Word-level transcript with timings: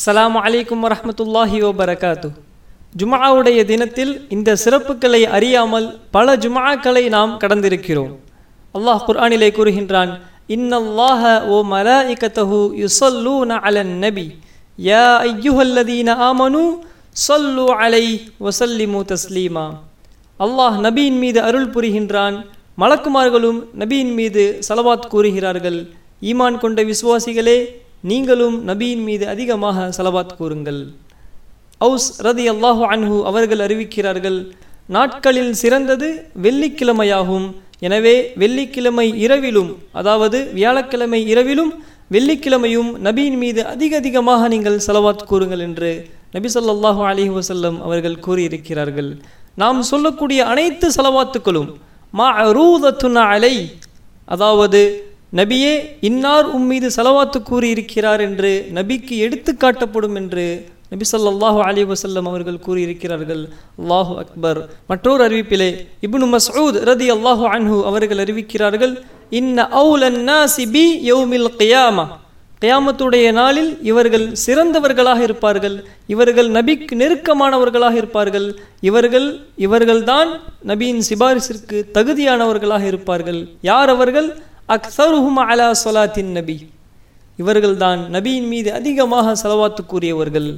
அஸ்ஸலாமு 0.00 0.38
அலைக்கும் 0.46 0.82
வரமத்துல்லாஹி 0.84 1.58
வபரகாத்து 1.64 2.28
ஜுமாவுடைய 3.00 3.58
தினத்தில் 3.70 4.12
இந்த 4.34 4.50
சிறப்புகளை 4.62 5.20
அறியாமல் 5.36 5.88
பல 6.14 6.36
ஜுமாக்களை 6.44 7.02
நாம் 7.14 7.32
கடந்திருக்கிறோம். 7.42 8.12
அல்லாஹ் 8.76 9.02
குர்ஆனிலே 9.08 9.48
கூறுகின்றான் 9.56 10.12
இன்னல்லாஹ 10.56 11.22
ஓ 11.54 11.58
மலாயிகத்தஹு 11.72 12.60
யுஸல்லூன 12.84 13.58
அலன் 13.68 13.92
நபி. 14.04 14.26
யா 14.90 15.04
ஐயுஹல்லதீன 15.32 16.16
ஆமனு 16.28 16.62
ஸல்லு 17.26 17.66
அலை 17.84 18.04
வஸல்லிமு 18.46 19.04
தஸ்லீமா. 19.12 19.66
அல்லாஹ் 20.46 20.78
நபியின் 20.86 21.20
மீது 21.24 21.42
அருள் 21.50 21.70
புரிகின்றான். 21.76 22.38
மலக்குமார்களும் 22.82 23.60
நபியின் 23.82 24.14
மீது 24.22 24.44
சலவாத் 24.68 25.10
கூறுகிறார்கள். 25.12 25.78
ஈமான் 26.30 26.58
கொண்ட 26.64 26.80
விசுவாசிகளே 26.92 27.58
நீங்களும் 28.08 28.56
நபியின் 28.68 29.04
மீது 29.08 29.24
அதிகமாக 29.32 29.86
சலவாத் 29.96 30.36
கூறுங்கள். 30.38 30.80
அவுஸ் 31.86 32.08
ரதி 32.26 32.46
அல்லாஹு 32.52 32.82
அன்ஹு 32.92 33.16
அவர்கள் 33.30 33.62
அறிவிக்கிறார்கள் 33.66 34.38
நாட்களில் 34.96 35.52
சிறந்தது 35.62 36.08
வெள்ளிக்கிழமையாகும். 36.44 37.46
எனவே 37.86 38.14
வெள்ளிக்கிழமை 38.42 39.06
இரவிலும் 39.24 39.70
அதாவது 40.00 40.38
வியாழக்கிழமை 40.58 41.20
இரவிலும் 41.32 41.72
வெள்ளிக்கிழமையும் 42.14 42.90
நபியின் 43.06 43.38
மீது 43.42 43.60
அதிக 43.72 43.92
அதிகமாக 44.02 44.48
நீங்கள் 44.54 44.78
செலவாத் 44.86 45.28
கூறுங்கள் 45.30 45.62
என்று 45.66 45.90
நபி 46.34 46.48
சொல்லாஹு 46.56 47.02
அலிஹி 47.10 47.32
வசல்லம் 47.38 47.78
அவர்கள் 47.86 48.18
கூறியிருக்கிறார்கள். 48.26 49.10
நாம் 49.62 49.80
சொல்லக்கூடிய 49.92 50.40
அனைத்து 50.52 50.88
செலவாத்துக்களும் 50.96 51.70
மா 52.18 52.26
அரூதத்துன 52.44 53.22
அலை 53.34 53.54
அதாவது 54.34 54.80
நபியே 55.38 55.72
இன்னார் 56.00 56.46
உம்மீது 56.56 56.88
செலவாத்து 56.96 57.38
கூறியிருக்கிறார் 57.42 58.20
என்று 58.20 58.50
நபிக்கு 58.74 59.16
எடுத்து 59.26 59.52
காட்டப்படும் 59.52 60.16
என்று 60.20 60.44
நபி 60.92 61.04
சொல்லாஹு 61.12 61.60
அலி 61.66 61.82
வசல்லம் 61.84 62.28
அவர்கள் 62.30 62.64
கூறியிருக்கிறார்கள். 62.66 63.42
அல்லாஹு 63.80 64.14
அக்பர். 64.22 64.60
மற்றொரு 64.86 65.22
அறிவிப்பிலே 65.28 65.68
இப்னு 66.06 66.28
மசூத் 66.36 66.78
ரதி 66.90 67.08
அல்லாஹு 67.16 67.44
அன்ஹு 67.52 67.78
அவர்கள் 67.90 68.22
அறிவிக்கிறார்கள் 68.24 68.94
இன்ன 69.30 69.68
அவுலன் 69.82 70.20
நாசி 70.30 70.66
பி 70.70 70.84
யௌமில் 71.12 71.48
கியாமா. 71.60 72.06
கயாமத்துடைய 72.62 73.32
நாளில் 73.32 73.70
இவர்கள் 73.82 74.26
சிறந்தவர்களாக 74.46 75.20
இருப்பார்கள் 75.20 75.76
இவர்கள் 76.06 76.48
நபிக்கு 76.50 76.94
நெருக்கமானவர்களாக 77.02 77.94
இருப்பார்கள் 77.94 78.60
இவர்கள் 78.80 79.28
இவர்கள்தான் 79.58 80.30
நபியின் 80.66 81.02
சிபாரிசிற்கு 81.08 81.78
தகுதியானவர்களாக 81.94 82.84
இருப்பார்கள். 82.84 83.40
யார் 83.62 83.88
அவர்கள்? 83.88 84.28
அக்சருஹும் 84.70 85.40
அலா 85.50 85.72
சொலாத்தின் 85.84 86.32
நபி. 86.38 86.70
இவர்கள்தான் 87.38 88.00
நபியின் 88.16 88.48
மீது 88.48 88.72
அதிகமாக 88.72 89.32
செலவாத்து 89.42 89.86
கூறியவர்கள் 89.86 90.48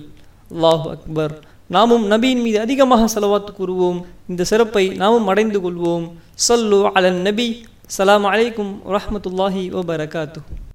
அல்லாஹ் 0.54 0.86
அக்பர். 0.94 1.34
நாமும் 1.66 2.10
நபியின் 2.10 2.42
மீது 2.42 2.60
அதிகமாக 2.60 3.20
செலவாத்து 3.20 3.52
கூறுவோம். 3.58 4.00
இந்த 4.28 4.44
சிறப்பை 4.44 4.88
நாமும் 4.88 5.26
அடைந்து 5.26 5.58
கொள்வோம். 5.60 6.06
சொல்லு 6.34 6.90
அலன் 6.94 7.20
நபி. 7.20 7.64
சலாம் 7.86 8.24
அலைக்கும் 8.24 8.72
வரஹமத்துல்லாஹி 8.88 9.62
வபரகாத்து 9.76 10.40